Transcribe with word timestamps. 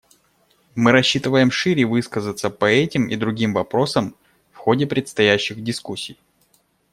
Мы 0.73 0.93
рассчитываем 0.93 1.51
шире 1.51 1.85
высказаться 1.85 2.49
по 2.49 2.65
этим 2.65 3.07
и 3.07 3.15
другим 3.15 3.53
вопросам 3.53 4.15
в 4.51 4.57
ходе 4.57 4.87
предстоящих 4.87 5.63
дискуссий. 5.63 6.17